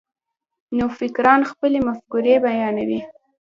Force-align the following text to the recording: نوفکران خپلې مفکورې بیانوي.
نوفکران 0.77 1.41
خپلې 1.51 1.79
مفکورې 1.87 2.35
بیانوي. 2.43 3.01